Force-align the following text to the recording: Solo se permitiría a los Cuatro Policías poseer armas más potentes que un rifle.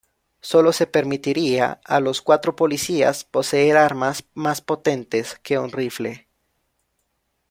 Solo 0.39 0.73
se 0.73 0.87
permitiría 0.87 1.79
a 1.85 1.99
los 1.99 2.23
Cuatro 2.23 2.55
Policías 2.55 3.23
poseer 3.23 3.77
armas 3.77 4.25
más 4.33 4.59
potentes 4.59 5.37
que 5.43 5.59
un 5.59 5.71
rifle. 5.71 6.27